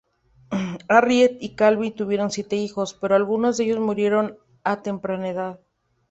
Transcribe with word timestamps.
Harriet 0.89 1.37
y 1.41 1.53
Calvin 1.53 1.93
tuvieron 1.93 2.31
siete 2.31 2.55
hijos, 2.55 2.95
pero 2.99 3.13
algunos 3.13 3.57
de 3.57 3.65
ellos 3.65 3.77
murieron 3.79 4.35
a 4.63 4.81
temprana 4.81 5.29
edad. 5.29 5.59